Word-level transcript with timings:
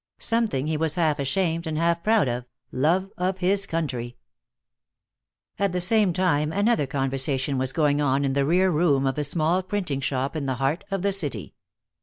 Something 0.17 0.65
he 0.65 0.77
was 0.77 0.95
half 0.95 1.19
ashamed 1.19 1.67
and 1.67 1.77
half 1.77 2.01
proud 2.01 2.27
of, 2.27 2.45
love 2.71 3.11
of 3.19 3.37
his 3.37 3.67
country. 3.67 4.17
At 5.59 5.73
the 5.73 5.79
same 5.79 6.11
time 6.11 6.51
another 6.51 6.87
conversation 6.87 7.59
was 7.59 7.71
going 7.71 8.01
on 8.01 8.25
in 8.25 8.33
the 8.33 8.43
rear 8.43 8.71
room 8.71 9.05
of 9.05 9.19
a 9.19 9.23
small 9.23 9.61
printing 9.61 10.01
shop 10.01 10.35
in 10.35 10.47
the 10.47 10.55
heart 10.55 10.83
of 10.89 11.03
the 11.03 11.11
city. 11.11 11.53